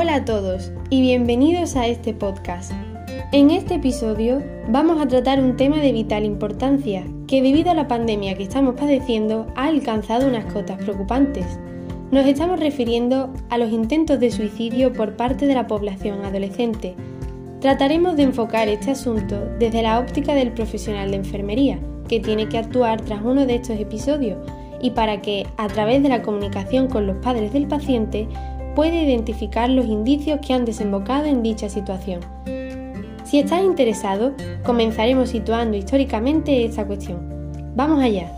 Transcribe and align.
Hola 0.00 0.14
a 0.14 0.24
todos 0.24 0.70
y 0.90 1.00
bienvenidos 1.00 1.74
a 1.74 1.88
este 1.88 2.14
podcast. 2.14 2.70
En 3.32 3.50
este 3.50 3.74
episodio 3.74 4.40
vamos 4.68 5.02
a 5.02 5.08
tratar 5.08 5.40
un 5.40 5.56
tema 5.56 5.78
de 5.78 5.90
vital 5.90 6.24
importancia 6.24 7.04
que 7.26 7.42
debido 7.42 7.72
a 7.72 7.74
la 7.74 7.88
pandemia 7.88 8.36
que 8.36 8.44
estamos 8.44 8.76
padeciendo 8.76 9.48
ha 9.56 9.64
alcanzado 9.64 10.28
unas 10.28 10.44
cotas 10.52 10.78
preocupantes. 10.78 11.46
Nos 12.12 12.26
estamos 12.26 12.60
refiriendo 12.60 13.34
a 13.50 13.58
los 13.58 13.72
intentos 13.72 14.20
de 14.20 14.30
suicidio 14.30 14.92
por 14.92 15.16
parte 15.16 15.48
de 15.48 15.54
la 15.56 15.66
población 15.66 16.24
adolescente. 16.24 16.94
Trataremos 17.60 18.14
de 18.14 18.22
enfocar 18.22 18.68
este 18.68 18.92
asunto 18.92 19.48
desde 19.58 19.82
la 19.82 19.98
óptica 19.98 20.32
del 20.32 20.52
profesional 20.52 21.10
de 21.10 21.16
enfermería, 21.16 21.80
que 22.06 22.20
tiene 22.20 22.48
que 22.48 22.58
actuar 22.58 23.00
tras 23.00 23.20
uno 23.24 23.46
de 23.46 23.56
estos 23.56 23.80
episodios 23.80 24.38
y 24.80 24.92
para 24.92 25.20
que, 25.22 25.44
a 25.56 25.66
través 25.66 26.04
de 26.04 26.08
la 26.08 26.22
comunicación 26.22 26.86
con 26.86 27.08
los 27.08 27.16
padres 27.16 27.52
del 27.52 27.66
paciente, 27.66 28.28
pueda 28.78 28.94
identificar 28.94 29.68
los 29.68 29.86
indicios 29.86 30.38
que 30.38 30.54
han 30.54 30.64
desembocado 30.64 31.24
en 31.24 31.42
dicha 31.42 31.68
situación. 31.68 32.20
Si 33.24 33.40
estás 33.40 33.64
interesado, 33.64 34.34
comenzaremos 34.64 35.30
situando 35.30 35.76
históricamente 35.76 36.64
esta 36.64 36.86
cuestión. 36.86 37.18
Vamos 37.74 38.00
allá. 38.00 38.30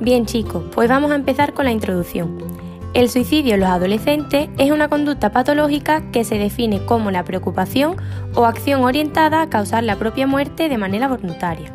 Bien 0.00 0.24
chicos, 0.24 0.64
pues 0.74 0.88
vamos 0.88 1.10
a 1.10 1.16
empezar 1.16 1.52
con 1.52 1.66
la 1.66 1.72
introducción. 1.72 2.47
El 2.94 3.10
suicidio 3.10 3.54
en 3.54 3.60
los 3.60 3.68
adolescentes 3.68 4.48
es 4.56 4.70
una 4.70 4.88
conducta 4.88 5.30
patológica 5.30 6.10
que 6.10 6.24
se 6.24 6.38
define 6.38 6.84
como 6.86 7.10
la 7.10 7.22
preocupación 7.22 7.96
o 8.34 8.46
acción 8.46 8.82
orientada 8.82 9.42
a 9.42 9.50
causar 9.50 9.84
la 9.84 9.96
propia 9.96 10.26
muerte 10.26 10.70
de 10.70 10.78
manera 10.78 11.06
voluntaria. 11.06 11.70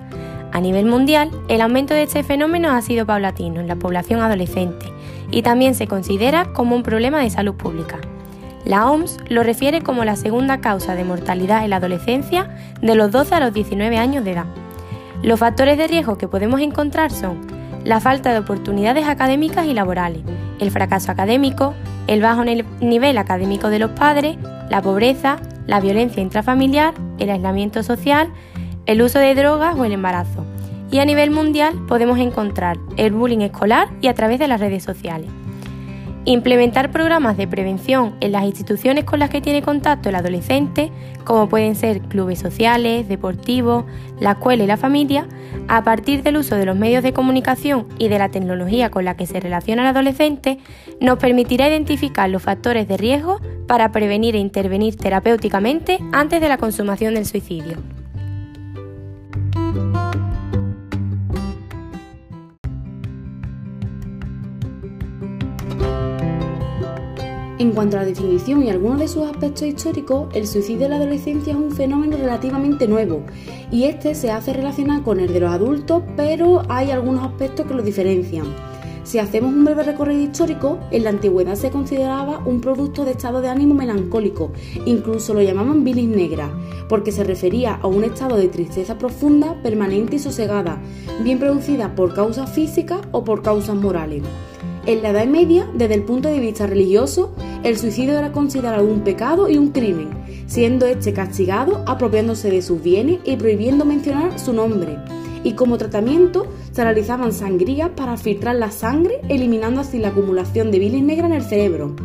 A 0.51 0.59
nivel 0.59 0.85
mundial, 0.85 1.29
el 1.49 1.61
aumento 1.61 1.93
de 1.93 2.03
este 2.03 2.23
fenómeno 2.23 2.71
ha 2.71 2.81
sido 2.81 3.05
paulatino 3.05 3.59
en 3.59 3.67
la 3.67 3.75
población 3.75 4.21
adolescente 4.21 4.87
y 5.29 5.43
también 5.43 5.75
se 5.75 5.87
considera 5.87 6.51
como 6.53 6.75
un 6.75 6.83
problema 6.83 7.21
de 7.21 7.29
salud 7.29 7.55
pública. 7.55 7.99
La 8.65 8.89
OMS 8.89 9.17
lo 9.29 9.43
refiere 9.43 9.81
como 9.81 10.05
la 10.05 10.15
segunda 10.15 10.61
causa 10.61 10.95
de 10.95 11.03
mortalidad 11.03 11.63
en 11.63 11.69
la 11.69 11.77
adolescencia 11.77 12.55
de 12.81 12.95
los 12.95 13.11
12 13.11 13.35
a 13.35 13.39
los 13.39 13.53
19 13.53 13.97
años 13.97 14.23
de 14.23 14.31
edad. 14.31 14.45
Los 15.21 15.39
factores 15.39 15.77
de 15.77 15.87
riesgo 15.87 16.17
que 16.17 16.27
podemos 16.27 16.59
encontrar 16.59 17.11
son 17.11 17.52
la 17.83 17.99
falta 17.99 18.31
de 18.31 18.39
oportunidades 18.39 19.07
académicas 19.07 19.65
y 19.65 19.73
laborales, 19.73 20.21
el 20.59 20.71
fracaso 20.71 21.11
académico, 21.11 21.73
el 22.07 22.21
bajo 22.21 22.43
nivel 22.45 23.17
académico 23.17 23.69
de 23.69 23.79
los 23.79 23.91
padres, 23.91 24.37
la 24.69 24.81
pobreza, 24.81 25.37
la 25.67 25.79
violencia 25.79 26.21
intrafamiliar, 26.21 26.93
el 27.19 27.29
aislamiento 27.29 27.83
social, 27.83 28.29
el 28.85 29.01
uso 29.01 29.19
de 29.19 29.35
drogas 29.35 29.77
o 29.77 29.85
el 29.85 29.93
embarazo. 29.93 30.45
Y 30.91 30.99
a 30.99 31.05
nivel 31.05 31.31
mundial 31.31 31.73
podemos 31.87 32.19
encontrar 32.19 32.77
el 32.97 33.13
bullying 33.13 33.39
escolar 33.39 33.87
y 34.01 34.07
a 34.07 34.13
través 34.13 34.39
de 34.39 34.47
las 34.47 34.59
redes 34.59 34.83
sociales. 34.83 35.29
Implementar 36.25 36.89
programas 36.89 37.35
de 37.35 37.49
prevención 37.49 38.15
en 38.21 38.31
las 38.31 38.45
instituciones 38.45 39.03
con 39.03 39.19
las 39.19 39.29
que 39.29 39.41
tiene 39.41 39.61
contacto 39.61 40.07
el 40.07 40.15
adolescente, 40.15 40.89
como 41.25 41.49
pueden 41.49 41.75
ser 41.75 41.99
clubes 41.99 42.39
sociales, 42.39 43.09
deportivos, 43.09 43.83
la 44.21 44.31
escuela 44.31 44.63
y 44.63 44.67
la 44.67 44.77
familia, 44.77 45.27
a 45.67 45.83
partir 45.83 46.23
del 46.23 46.37
uso 46.37 46.55
de 46.55 46.65
los 46.65 46.77
medios 46.77 47.03
de 47.03 47.11
comunicación 47.11 47.87
y 47.99 48.07
de 48.07 48.19
la 48.19 48.29
tecnología 48.29 48.89
con 48.89 49.03
la 49.03 49.17
que 49.17 49.27
se 49.27 49.41
relaciona 49.41 49.81
el 49.81 49.89
adolescente, 49.89 50.59
nos 51.01 51.19
permitirá 51.19 51.67
identificar 51.67 52.29
los 52.29 52.41
factores 52.41 52.87
de 52.87 52.95
riesgo 52.95 53.41
para 53.67 53.91
prevenir 53.91 54.37
e 54.37 54.39
intervenir 54.39 54.95
terapéuticamente 54.95 55.99
antes 56.13 56.39
de 56.39 56.47
la 56.47 56.57
consumación 56.57 57.15
del 57.15 57.25
suicidio. 57.25 58.02
En 67.63 67.71
cuanto 67.71 67.95
a 67.95 68.01
la 68.01 68.05
definición 68.05 68.61
y 68.61 68.69
algunos 68.69 68.99
de 68.99 69.07
sus 69.07 69.23
aspectos 69.23 69.63
históricos, 69.63 70.27
el 70.33 70.47
suicidio 70.47 70.83
en 70.83 70.89
la 70.89 70.97
adolescencia 70.97 71.53
es 71.53 71.57
un 71.57 71.71
fenómeno 71.71 72.17
relativamente 72.17 72.89
nuevo 72.89 73.21
y 73.71 73.85
este 73.85 74.15
se 74.15 74.31
hace 74.31 74.51
relacionar 74.51 75.01
con 75.01 75.21
el 75.21 75.31
de 75.31 75.39
los 75.39 75.49
adultos, 75.49 76.03
pero 76.17 76.63
hay 76.67 76.91
algunos 76.91 77.23
aspectos 77.23 77.65
que 77.65 77.73
lo 77.73 77.81
diferencian. 77.81 78.47
Si 79.05 79.17
hacemos 79.17 79.53
un 79.53 79.63
breve 79.63 79.83
recorrido 79.83 80.23
histórico, 80.23 80.77
en 80.91 81.05
la 81.05 81.11
antigüedad 81.11 81.55
se 81.55 81.69
consideraba 81.69 82.41
un 82.45 82.59
producto 82.59 83.05
de 83.05 83.11
estado 83.11 83.39
de 83.39 83.47
ánimo 83.47 83.75
melancólico, 83.75 84.51
incluso 84.85 85.33
lo 85.33 85.41
llamaban 85.41 85.85
bilis 85.85 86.09
negra, 86.09 86.51
porque 86.89 87.13
se 87.13 87.23
refería 87.23 87.75
a 87.75 87.87
un 87.87 88.03
estado 88.03 88.35
de 88.35 88.49
tristeza 88.49 88.97
profunda, 88.97 89.55
permanente 89.63 90.17
y 90.17 90.19
sosegada, 90.19 90.81
bien 91.23 91.39
producida 91.39 91.95
por 91.95 92.13
causas 92.13 92.51
físicas 92.51 92.99
o 93.13 93.23
por 93.23 93.41
causas 93.41 93.77
morales. 93.77 94.21
En 94.85 95.01
la 95.01 95.11
Edad 95.11 95.27
Media, 95.27 95.65
desde 95.73 95.95
el 95.95 96.03
punto 96.03 96.27
de 96.27 96.41
vista 96.41 96.67
religioso, 96.67 97.33
el 97.63 97.77
suicidio 97.77 98.17
era 98.17 98.33
considerado 98.33 98.85
un 98.85 99.01
pecado 99.01 99.47
y 99.47 99.57
un 99.57 99.71
crimen, 99.71 100.09
siendo 100.45 100.85
este 100.85 101.13
castigado 101.13 101.85
apropiándose 101.87 102.51
de 102.51 102.61
sus 102.61 102.83
bienes 102.83 103.19
y 103.23 103.37
prohibiendo 103.37 103.85
mencionar 103.85 104.37
su 104.37 104.51
nombre. 104.51 104.97
Y 105.45 105.53
como 105.53 105.77
tratamiento 105.77 106.47
se 106.73 106.83
realizaban 106.83 107.31
sangrías 107.31 107.91
para 107.95 108.17
filtrar 108.17 108.57
la 108.57 108.71
sangre, 108.71 109.21
eliminando 109.29 109.79
así 109.79 109.99
la 109.99 110.09
acumulación 110.09 110.69
de 110.69 110.79
bilis 110.79 111.03
negra 111.03 111.27
en 111.27 111.33
el 111.33 111.43
cerebro. 111.43 111.95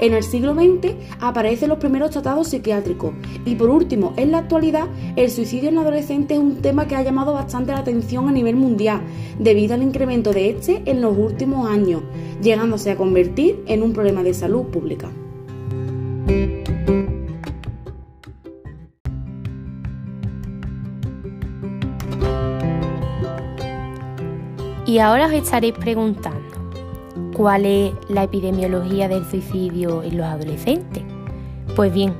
En 0.00 0.12
el 0.12 0.22
siglo 0.22 0.54
XX 0.54 0.94
aparecen 1.20 1.68
los 1.68 1.78
primeros 1.78 2.10
tratados 2.10 2.48
psiquiátricos 2.48 3.12
y 3.44 3.54
por 3.54 3.70
último, 3.70 4.12
en 4.16 4.32
la 4.32 4.38
actualidad, 4.38 4.88
el 5.16 5.30
suicidio 5.30 5.68
en 5.68 5.78
adolescentes 5.78 6.36
es 6.36 6.42
un 6.42 6.62
tema 6.62 6.86
que 6.88 6.96
ha 6.96 7.02
llamado 7.02 7.32
bastante 7.32 7.72
la 7.72 7.78
atención 7.78 8.28
a 8.28 8.32
nivel 8.32 8.56
mundial 8.56 9.00
debido 9.38 9.74
al 9.74 9.82
incremento 9.82 10.32
de 10.32 10.50
este 10.50 10.82
en 10.86 11.00
los 11.00 11.16
últimos 11.16 11.68
años, 11.68 12.02
llegándose 12.42 12.90
a 12.90 12.96
convertir 12.96 13.62
en 13.66 13.82
un 13.82 13.92
problema 13.92 14.22
de 14.22 14.34
salud 14.34 14.64
pública. 14.64 15.10
Y 24.86 24.98
ahora 24.98 25.26
os 25.26 25.32
estaréis 25.32 25.74
preguntando, 25.74 26.43
¿Cuál 27.34 27.66
es 27.66 27.92
la 28.08 28.22
epidemiología 28.22 29.08
del 29.08 29.28
suicidio 29.28 30.04
en 30.04 30.18
los 30.18 30.26
adolescentes? 30.26 31.02
Pues 31.74 31.92
bien, 31.92 32.14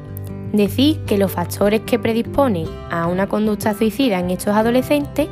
decir 0.53 0.99
que 1.07 1.19
los 1.19 1.31
factores 1.31 1.83
que 1.83 2.01
predisponen 2.01 2.67
a 2.91 3.07
una 3.07 3.29
conducta 3.29 3.75
suicida 3.75 4.19
en 4.19 4.31
estos 4.31 4.57
adolescentes 4.57 5.29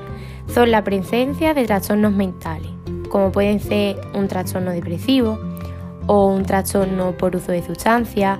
son 0.46 0.70
la 0.70 0.84
presencia 0.84 1.52
de 1.52 1.64
trastornos 1.64 2.12
mentales, 2.12 2.70
como 3.08 3.32
pueden 3.32 3.58
ser 3.58 3.96
un 4.14 4.28
trastorno 4.28 4.70
depresivo 4.70 5.40
o 6.06 6.28
un 6.28 6.44
trastorno 6.44 7.18
por 7.18 7.34
uso 7.34 7.50
de 7.50 7.66
sustancias 7.66 8.38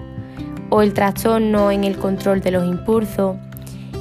o 0.71 0.81
el 0.81 0.95
trastorno 0.95 1.73
en 1.73 1.83
el 1.83 1.99
control 1.99 2.41
de 2.41 2.53
los 2.53 2.65
impulsos. 2.65 3.37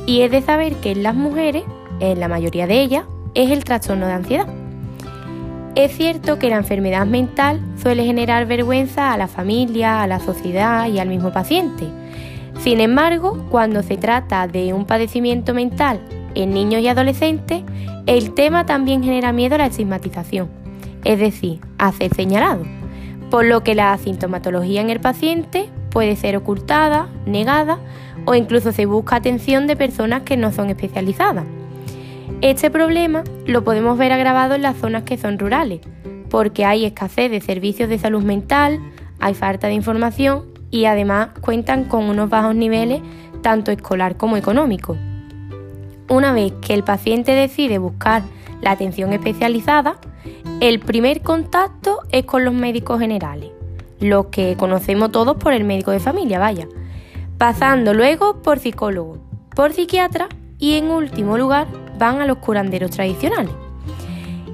Y 0.06 0.22
es 0.22 0.30
de 0.30 0.44
saber 0.44 0.76
que 0.76 0.92
en 0.92 1.02
las 1.02 1.16
mujeres, 1.16 1.64
en 2.00 2.20
la 2.20 2.28
mayoría 2.28 2.68
de 2.68 2.82
ellas, 2.82 3.06
es 3.34 3.50
el 3.50 3.64
trastorno 3.64 4.06
de 4.06 4.14
ansiedad. 4.14 4.61
Es 5.74 5.96
cierto 5.96 6.38
que 6.38 6.50
la 6.50 6.58
enfermedad 6.58 7.06
mental 7.06 7.62
suele 7.82 8.04
generar 8.04 8.46
vergüenza 8.46 9.14
a 9.14 9.18
la 9.18 9.30
familia, 9.30 10.02
a 10.02 10.08
la 10.08 10.20
sociedad 10.20 10.88
y 10.88 11.00
al 11.00 11.08
mismo 11.08 11.32
paciente. 11.32 11.86
Sin 12.60 12.82
embargo, 12.82 13.48
cuando 13.50 13.82
se 13.82 13.96
trata 13.96 14.48
de 14.48 14.74
un 14.74 14.86
padecimiento 14.86 15.54
mental 15.54 16.02
en 16.36 16.54
niños 16.54 16.82
y 16.82 16.90
adolescentes, 16.90 17.64
el 18.06 18.34
tema 18.34 18.66
también 18.66 19.02
genera 19.02 19.32
miedo 19.32 19.56
a 19.56 19.60
la 19.60 19.68
estigmatización, 19.68 20.50
es 21.06 21.20
decir, 21.20 21.62
a 21.78 21.94
ser 21.94 22.14
señalado, 22.14 22.64
por 23.30 23.46
lo 23.46 23.64
que 23.64 23.74
la 23.74 23.98
sintomatología 23.98 24.82
en 24.82 24.90
el 24.90 25.00
paciente 25.00 25.70
puede 25.90 26.18
ser 26.18 26.36
ocultada, 26.36 27.08
negada 27.26 27.80
o 28.26 28.36
incluso 28.36 28.74
se 28.74 28.86
busca 28.86 29.16
atención 29.16 29.68
de 29.68 29.78
personas 29.78 30.24
que 30.24 30.36
no 30.36 30.52
son 30.52 30.70
especializadas. 30.70 31.46
Este 32.42 32.72
problema 32.72 33.24
lo 33.46 33.64
podemos 33.64 34.00
ver 34.00 34.12
agravado 34.12 34.56
en 34.56 34.64
las 34.64 34.78
zonas 34.78 35.04
que 35.04 35.16
son 35.16 35.38
rurales, 35.38 35.82
porque 36.28 36.66
hay 36.66 36.86
escasez 36.86 37.30
de 37.30 37.40
servicios 37.40 37.88
de 37.88 38.00
salud 38.00 38.24
mental, 38.24 38.80
hay 39.20 39.36
falta 39.36 39.68
de 39.68 39.76
información 39.76 40.46
y 40.72 40.86
además 40.86 41.30
cuentan 41.40 41.84
con 41.84 42.06
unos 42.06 42.32
bajos 42.32 42.56
niveles 42.56 43.02
tanto 43.44 43.72
escolar 43.72 44.18
como 44.18 44.38
económico. 44.38 44.98
Una 46.10 46.34
vez 46.34 46.52
que 46.66 46.74
el 46.74 46.84
paciente 46.84 47.34
decide 47.34 47.78
buscar 47.78 48.24
la 48.64 48.72
atención 48.72 49.14
especializada, 49.14 49.98
el 50.62 50.80
primer 50.80 51.22
contacto 51.22 52.00
es 52.12 52.26
con 52.26 52.44
los 52.44 52.56
médicos 52.56 53.00
generales, 53.00 53.52
los 54.00 54.28
que 54.28 54.56
conocemos 54.58 55.12
todos 55.12 55.38
por 55.38 55.54
el 55.54 55.64
médico 55.64 55.92
de 55.92 56.00
familia, 56.00 56.40
vaya, 56.40 56.68
pasando 57.38 57.94
luego 57.94 58.42
por 58.42 58.58
psicólogo, 58.58 59.20
por 59.56 59.74
psiquiatra 59.74 60.28
y 60.58 60.74
en 60.74 60.90
último 60.90 61.38
lugar 61.38 61.68
van 62.02 62.20
a 62.20 62.26
los 62.26 62.40
curanderos 62.40 62.90
tradicionales. 62.90 63.54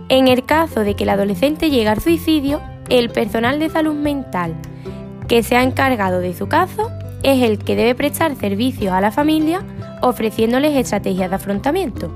En 0.09 0.27
el 0.27 0.43
caso 0.43 0.81
de 0.81 0.95
que 0.95 1.05
el 1.05 1.09
adolescente 1.09 1.69
llegue 1.69 1.87
al 1.87 2.01
suicidio, 2.01 2.61
el 2.89 3.09
personal 3.09 3.57
de 3.57 3.69
salud 3.69 3.95
mental 3.95 4.53
que 5.29 5.43
se 5.43 5.55
ha 5.55 5.63
encargado 5.63 6.19
de 6.19 6.33
su 6.33 6.47
caso 6.47 6.91
es 7.23 7.41
el 7.41 7.57
que 7.57 7.77
debe 7.77 7.95
prestar 7.95 8.35
servicios 8.35 8.91
a 8.91 8.99
la 8.99 9.11
familia 9.11 9.61
ofreciéndoles 10.01 10.75
estrategias 10.75 11.29
de 11.29 11.35
afrontamiento. 11.37 12.11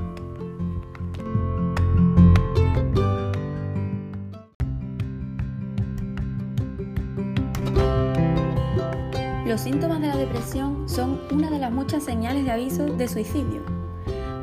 Los 9.45 9.61
síntomas 9.61 10.01
de 10.01 10.07
la 10.07 10.17
depresión 10.17 10.89
son 10.89 11.21
una 11.31 11.49
de 11.49 11.59
las 11.59 11.71
muchas 11.71 12.03
señales 12.03 12.43
de 12.45 12.51
aviso 12.51 12.85
de 12.85 13.07
suicidio. 13.07 13.80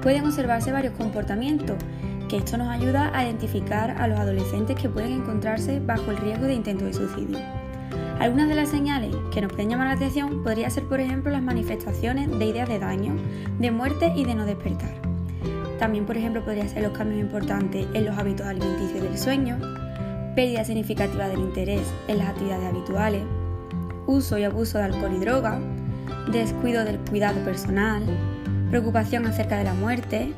Pueden 0.03 0.25
observarse 0.25 0.73
varios 0.73 0.95
comportamientos, 0.95 1.77
que 2.29 2.37
esto 2.37 2.57
nos 2.57 2.69
ayuda 2.69 3.11
a 3.15 3.25
identificar 3.25 3.91
a 3.99 4.07
los 4.07 4.19
adolescentes 4.19 4.77
que 4.77 4.89
pueden 4.89 5.13
encontrarse 5.13 5.81
bajo 5.81 6.11
el 6.11 6.19
riesgo 6.19 6.45
de 6.45 6.55
intento 6.55 6.85
de 6.85 6.93
suicidio. 6.93 7.39
Algunas 8.21 8.49
de 8.49 8.55
las 8.55 8.69
señales 8.69 9.15
que 9.33 9.41
nos 9.41 9.53
pueden 9.53 9.71
llamar 9.71 9.87
la 9.89 9.95
atención 9.95 10.43
podría 10.43 10.69
ser, 10.71 10.85
por 10.85 11.01
ejemplo, 11.01 11.31
las 11.31 11.43
manifestaciones 11.43 12.29
de 12.39 12.45
ideas 12.45 12.69
de 12.69 12.79
daño, 12.79 13.17
de 13.59 13.71
muerte 13.71 14.13
y 14.15 14.25
de 14.25 14.35
no 14.35 14.45
despertar. 14.45 14.95
También, 15.79 16.05
por 16.05 16.17
ejemplo, 16.17 16.45
podría 16.45 16.69
ser 16.69 16.83
los 16.83 16.97
cambios 16.97 17.21
importantes 17.21 17.87
en 17.95 18.05
los 18.05 18.19
hábitos 18.19 18.47
alimenticios 18.47 19.03
del 19.03 19.19
sueño, 19.19 19.59
pérdida 20.35 20.65
significativa 20.65 21.29
del 21.29 21.41
interés 21.41 21.87
en 22.09 22.19
las 22.19 22.29
actividades 22.29 22.67
habituales, 22.67 23.23
uso 24.07 24.37
y 24.39 24.45
abuso 24.45 24.79
de 24.79 24.85
alcohol 24.85 25.13
y 25.17 25.21
droga, 25.21 25.61
descuido 26.33 26.85
del 26.85 26.99
cuidado 26.99 27.41
personal, 27.45 28.03
preocupación 28.71 29.27
acerca 29.27 29.57
de 29.57 29.65
la 29.65 29.75
muerte, 29.75 30.33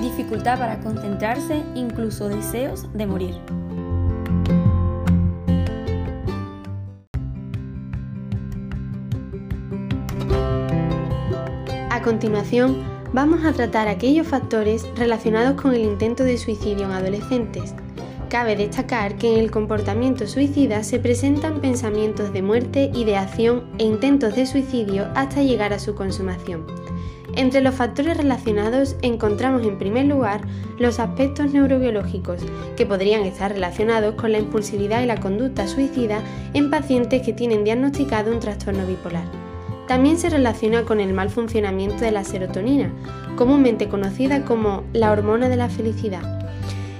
dificultad 0.00 0.58
para 0.58 0.80
concentrarse, 0.80 1.62
incluso 1.74 2.28
deseos 2.28 2.86
de 2.94 3.06
morir. 3.06 3.34
A 11.90 12.02
continuación, 12.02 12.82
vamos 13.12 13.44
a 13.44 13.52
tratar 13.52 13.88
aquellos 13.88 14.26
factores 14.26 14.86
relacionados 14.96 15.60
con 15.60 15.74
el 15.74 15.82
intento 15.82 16.24
de 16.24 16.38
suicidio 16.38 16.86
en 16.86 16.92
adolescentes. 16.92 17.74
Cabe 18.30 18.54
destacar 18.54 19.16
que 19.16 19.34
en 19.34 19.40
el 19.40 19.50
comportamiento 19.50 20.26
suicida 20.28 20.84
se 20.84 21.00
presentan 21.00 21.60
pensamientos 21.60 22.32
de 22.32 22.42
muerte, 22.42 22.90
ideación 22.94 23.64
e 23.78 23.84
intentos 23.84 24.36
de 24.36 24.46
suicidio 24.46 25.08
hasta 25.16 25.42
llegar 25.42 25.72
a 25.72 25.80
su 25.80 25.96
consumación. 25.96 26.64
Entre 27.36 27.60
los 27.60 27.74
factores 27.74 28.16
relacionados 28.16 28.96
encontramos 29.02 29.62
en 29.62 29.78
primer 29.78 30.06
lugar 30.06 30.42
los 30.78 30.98
aspectos 30.98 31.52
neurobiológicos, 31.52 32.40
que 32.76 32.86
podrían 32.86 33.22
estar 33.22 33.52
relacionados 33.52 34.14
con 34.16 34.32
la 34.32 34.38
impulsividad 34.38 35.02
y 35.02 35.06
la 35.06 35.20
conducta 35.20 35.68
suicida 35.68 36.20
en 36.54 36.70
pacientes 36.70 37.22
que 37.22 37.32
tienen 37.32 37.64
diagnosticado 37.64 38.32
un 38.32 38.40
trastorno 38.40 38.86
bipolar. 38.86 39.24
También 39.86 40.18
se 40.18 40.30
relaciona 40.30 40.84
con 40.84 41.00
el 41.00 41.12
mal 41.12 41.30
funcionamiento 41.30 42.04
de 42.04 42.12
la 42.12 42.24
serotonina, 42.24 42.92
comúnmente 43.36 43.88
conocida 43.88 44.44
como 44.44 44.84
la 44.92 45.10
hormona 45.10 45.48
de 45.48 45.56
la 45.56 45.68
felicidad. 45.68 46.22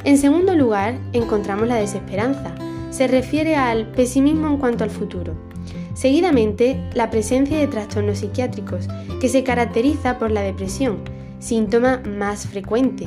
En 0.04 0.16
segundo 0.16 0.54
lugar, 0.54 0.98
encontramos 1.12 1.68
la 1.68 1.76
desesperanza. 1.76 2.54
Se 2.90 3.06
refiere 3.06 3.56
al 3.56 3.86
pesimismo 3.92 4.48
en 4.48 4.56
cuanto 4.56 4.82
al 4.82 4.90
futuro. 4.90 5.49
Seguidamente, 6.00 6.80
la 6.94 7.10
presencia 7.10 7.58
de 7.58 7.66
trastornos 7.66 8.20
psiquiátricos, 8.20 8.88
que 9.20 9.28
se 9.28 9.44
caracteriza 9.44 10.18
por 10.18 10.30
la 10.30 10.40
depresión, 10.40 11.00
síntoma 11.40 11.98
más 11.98 12.46
frecuente. 12.46 13.06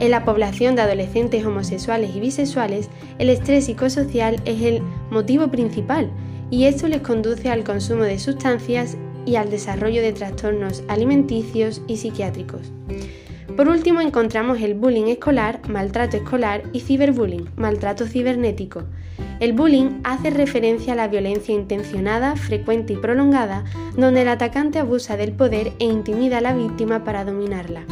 En 0.00 0.10
la 0.10 0.24
población 0.24 0.74
de 0.74 0.82
adolescentes 0.82 1.46
homosexuales 1.46 2.16
y 2.16 2.18
bisexuales, 2.18 2.90
el 3.20 3.30
estrés 3.30 3.66
psicosocial 3.66 4.42
es 4.44 4.60
el 4.62 4.82
motivo 5.12 5.52
principal 5.52 6.10
y 6.50 6.64
esto 6.64 6.88
les 6.88 7.02
conduce 7.02 7.48
al 7.48 7.62
consumo 7.62 8.02
de 8.02 8.18
sustancias 8.18 8.96
y 9.24 9.36
al 9.36 9.48
desarrollo 9.48 10.02
de 10.02 10.12
trastornos 10.12 10.82
alimenticios 10.88 11.80
y 11.86 11.98
psiquiátricos. 11.98 12.72
Por 13.56 13.68
último 13.68 14.00
encontramos 14.00 14.62
el 14.62 14.74
bullying 14.74 15.08
escolar, 15.08 15.60
maltrato 15.68 16.16
escolar 16.16 16.62
y 16.72 16.80
ciberbullying, 16.80 17.50
maltrato 17.56 18.06
cibernético. 18.06 18.84
El 19.40 19.52
bullying 19.52 20.00
hace 20.04 20.30
referencia 20.30 20.94
a 20.94 20.96
la 20.96 21.08
violencia 21.08 21.54
intencionada, 21.54 22.34
frecuente 22.34 22.94
y 22.94 22.96
prolongada, 22.96 23.64
donde 23.94 24.22
el 24.22 24.28
atacante 24.28 24.78
abusa 24.78 25.18
del 25.18 25.32
poder 25.32 25.72
e 25.80 25.84
intimida 25.84 26.38
a 26.38 26.40
la 26.40 26.54
víctima 26.54 27.04
para 27.04 27.26
dominarla. 27.26 27.84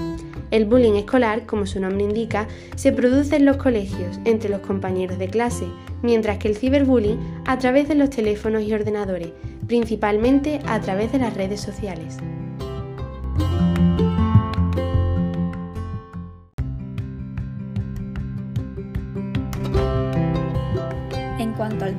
El 0.50 0.64
bullying 0.64 0.94
escolar, 0.94 1.44
como 1.44 1.66
su 1.66 1.78
nombre 1.78 2.04
indica, 2.04 2.48
se 2.74 2.92
produce 2.92 3.36
en 3.36 3.44
los 3.44 3.58
colegios, 3.58 4.18
entre 4.24 4.48
los 4.48 4.60
compañeros 4.60 5.18
de 5.18 5.28
clase, 5.28 5.66
mientras 6.02 6.38
que 6.38 6.48
el 6.48 6.56
ciberbullying 6.56 7.18
a 7.46 7.58
través 7.58 7.86
de 7.86 7.96
los 7.96 8.08
teléfonos 8.08 8.62
y 8.62 8.72
ordenadores, 8.72 9.32
principalmente 9.66 10.60
a 10.66 10.80
través 10.80 11.12
de 11.12 11.18
las 11.18 11.34
redes 11.34 11.60
sociales. 11.60 12.16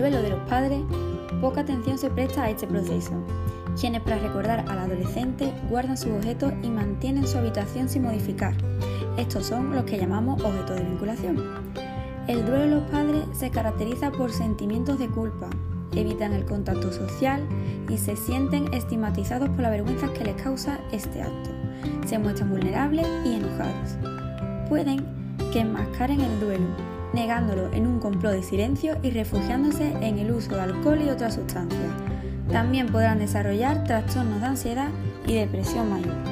Duelo 0.01 0.23
de 0.23 0.31
los 0.31 0.39
padres, 0.49 0.81
poca 1.41 1.61
atención 1.61 1.95
se 1.95 2.09
presta 2.09 2.43
a 2.43 2.49
este 2.49 2.65
proceso, 2.65 3.11
quienes 3.79 4.01
para 4.01 4.17
recordar 4.17 4.65
al 4.67 4.79
adolescente 4.79 5.53
guardan 5.69 5.95
sus 5.95 6.11
objetos 6.13 6.51
y 6.63 6.69
mantienen 6.69 7.27
su 7.27 7.37
habitación 7.37 7.87
sin 7.87 8.01
modificar. 8.01 8.55
Estos 9.17 9.45
son 9.45 9.75
los 9.75 9.83
que 9.85 9.99
llamamos 9.99 10.41
objetos 10.43 10.77
de 10.77 10.85
vinculación. 10.85 11.37
El 12.27 12.43
duelo 12.47 12.59
de 12.61 12.67
los 12.67 12.83
padres 12.89 13.25
se 13.33 13.51
caracteriza 13.51 14.11
por 14.11 14.31
sentimientos 14.31 14.97
de 14.97 15.07
culpa, 15.07 15.51
evitan 15.95 16.33
el 16.33 16.45
contacto 16.45 16.91
social 16.91 17.43
y 17.87 17.97
se 17.99 18.15
sienten 18.15 18.73
estigmatizados 18.73 19.49
por 19.49 19.59
la 19.59 19.69
vergüenza 19.69 20.11
que 20.13 20.23
les 20.23 20.41
causa 20.41 20.79
este 20.91 21.21
acto. 21.21 21.51
Se 22.07 22.17
muestran 22.17 22.49
vulnerables 22.49 23.07
y 23.23 23.35
enojados. 23.35 23.97
Pueden 24.67 25.05
que 25.53 25.59
enmascaren 25.59 26.21
el 26.21 26.39
duelo, 26.39 26.90
negándolo 27.13 27.71
en 27.73 27.87
un 27.87 27.99
complot 27.99 28.33
de 28.33 28.43
silencio 28.43 28.97
y 29.03 29.11
refugiándose 29.11 29.93
en 30.01 30.19
el 30.19 30.31
uso 30.31 30.55
de 30.55 30.61
alcohol 30.61 31.01
y 31.01 31.09
otras 31.09 31.35
sustancias. 31.35 31.81
También 32.51 32.87
podrán 32.87 33.19
desarrollar 33.19 33.83
trastornos 33.83 34.41
de 34.41 34.47
ansiedad 34.47 34.89
y 35.27 35.35
depresión 35.35 35.89
mayor. 35.89 36.30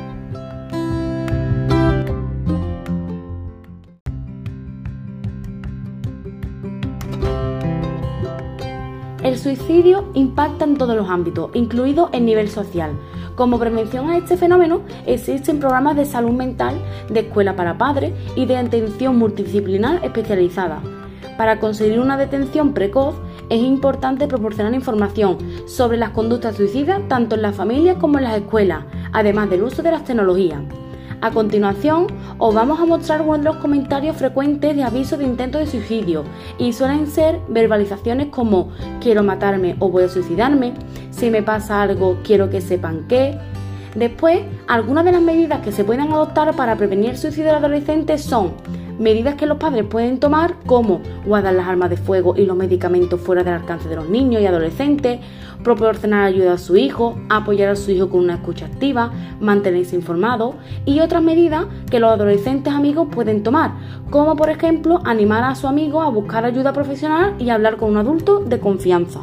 El 9.24 9.38
suicidio 9.38 10.06
impacta 10.14 10.64
en 10.64 10.78
todos 10.78 10.96
los 10.96 11.10
ámbitos, 11.10 11.52
incluido 11.54 12.10
el 12.14 12.26
nivel 12.26 12.50
social. 12.50 12.92
Como 13.36 13.60
prevención 13.60 14.10
a 14.10 14.18
este 14.18 14.38
fenómeno, 14.38 14.82
existen 15.06 15.60
programas 15.60 15.98
de 15.98 16.06
salud 16.06 16.32
mental, 16.32 16.78
de 17.10 17.22
escuela 17.22 17.56
para 17.58 17.78
padres 17.78 18.14
y 18.38 18.46
de 18.46 18.56
atención 18.56 19.18
multidisciplinar 19.18 20.06
especializada. 20.06 20.82
Para 21.38 21.60
conseguir 21.60 22.00
una 22.00 22.18
detención 22.18 22.74
precoz, 22.74 23.16
es 23.50 23.62
importante 23.62 24.28
proporcionar 24.28 24.74
información 24.74 25.38
sobre 25.68 25.98
las 25.98 26.12
conductas 26.12 26.56
suicidas 26.56 27.02
tanto 27.10 27.36
en 27.36 27.42
las 27.42 27.56
familias 27.58 27.98
como 27.98 28.20
en 28.20 28.24
las 28.24 28.38
escuelas, 28.38 28.86
además 29.12 29.50
del 29.50 29.64
uso 29.64 29.84
de 29.84 29.92
las 29.92 30.06
tecnologías. 30.06 30.62
A 31.22 31.32
continuación, 31.32 32.08
os 32.42 32.56
vamos 32.56 32.80
a 32.80 32.86
mostrar 32.86 33.20
algunos 33.20 33.42
de 33.42 33.46
los 33.50 33.58
comentarios 33.58 34.16
frecuentes 34.16 34.74
de 34.74 34.84
aviso 34.84 35.18
de 35.18 35.26
intento 35.26 35.58
de 35.58 35.68
suicidio 35.68 36.24
y 36.58 36.72
suelen 36.72 37.06
ser 37.06 37.42
verbalizaciones 37.50 38.28
como 38.28 38.70
quiero 39.02 39.24
matarme 39.24 39.76
o 39.80 39.90
voy 39.90 40.06
a 40.06 40.10
suicidarme, 40.10 40.74
si 41.12 41.30
me 41.30 41.44
pasa 41.44 41.82
algo 41.82 42.18
quiero 42.24 42.50
que 42.50 42.62
sepan 42.62 43.08
que. 43.08 43.38
Después, 43.94 44.42
algunas 44.68 45.04
de 45.04 45.12
las 45.12 45.22
medidas 45.22 45.60
que 45.62 45.72
se 45.72 45.84
pueden 45.84 46.12
adoptar 46.12 46.56
para 46.56 46.78
prevenir 46.78 47.10
el 47.10 47.18
suicidio 47.18 47.50
de 47.52 47.58
adolescentes 47.58 48.24
son 48.24 48.54
medidas 49.00 49.36
que 49.36 49.46
los 49.46 49.58
padres 49.58 49.86
pueden 49.90 50.20
tomar 50.20 50.56
como 50.66 51.02
guardar 51.26 51.56
las 51.56 51.68
armas 51.68 51.90
de 51.90 51.98
fuego 51.98 52.36
y 52.38 52.46
los 52.46 52.56
medicamentos 52.56 53.20
fuera 53.20 53.44
del 53.44 53.56
alcance 53.56 53.90
de 53.90 53.96
los 53.96 54.08
niños 54.08 54.42
y 54.42 54.46
adolescentes, 54.46 55.20
proporcionar 55.64 56.26
ayuda 56.26 56.54
a 56.54 56.58
su 56.58 56.78
hijo, 56.78 57.18
apoyar 57.30 57.70
a 57.70 57.76
su 57.76 57.92
hijo 57.92 58.10
con 58.10 58.22
una 58.22 58.36
escucha 58.36 58.66
activa, 58.66 59.12
mantenerse 59.40 59.96
informado 59.96 60.56
y 60.86 61.00
otras 61.00 61.22
medidas 61.22 61.66
que 61.90 62.00
los 62.00 62.12
adolescentes 62.12 62.74
amigos 62.74 63.08
pueden 63.12 63.44
tomar, 63.44 63.72
como 64.10 64.36
por 64.36 64.50
ejemplo 64.50 65.02
animar 65.06 65.44
a 65.44 65.56
su 65.56 65.68
amigo 65.68 66.02
a 66.02 66.10
buscar 66.10 66.46
ayuda 66.46 66.74
profesional 66.74 67.36
y 67.40 67.50
hablar 67.50 67.78
con 67.78 67.92
un 67.92 67.98
adulto 67.98 68.40
de 68.40 68.60
confianza. 68.60 69.22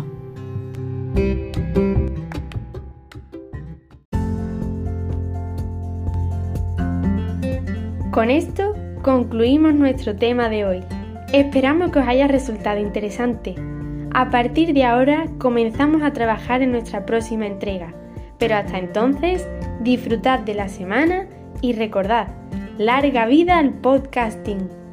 Con 8.16 8.31
esto 8.31 8.75
concluimos 9.02 9.75
nuestro 9.75 10.16
tema 10.16 10.49
de 10.49 10.64
hoy. 10.64 10.81
Esperamos 11.35 11.90
que 11.90 11.99
os 11.99 12.09
haya 12.09 12.26
resultado 12.26 12.81
interesante. 12.81 13.75
A 14.13 14.31
partir 14.31 14.73
de 14.73 14.85
ahora 14.85 15.27
comenzamos 15.39 16.03
a 16.03 16.13
trabajar 16.13 16.63
en 16.63 16.73
nuestra 16.73 17.05
próxima 17.05 17.47
entrega, 17.47 17.93
pero 18.39 18.57
hasta 18.57 18.79
entonces 18.79 19.47
disfrutad 19.81 20.41
de 20.41 20.55
la 20.55 20.69
semana 20.69 21.27
y 21.61 21.73
recordad, 21.73 22.29
larga 22.79 23.27
vida 23.27 23.59
al 23.59 23.73
podcasting. 23.75 24.86